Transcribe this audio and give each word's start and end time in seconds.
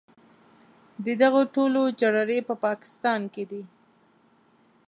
د 1.05 1.07
دغو 1.21 1.41
ټولو 1.55 1.81
جرړې 2.01 2.39
په 2.47 2.53
پاکستان 2.65 3.21
کې 3.33 3.43
دي. 3.51 3.63